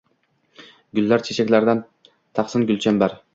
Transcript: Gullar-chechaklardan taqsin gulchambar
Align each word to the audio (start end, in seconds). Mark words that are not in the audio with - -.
Gullar-chechaklardan 0.99 1.83
taqsin 2.41 2.67
gulchambar 2.73 3.17